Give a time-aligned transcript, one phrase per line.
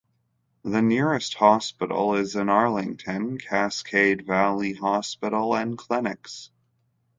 [0.63, 6.49] The nearest hospital is in Arlington, Cascade Valley Hospital and Clinics.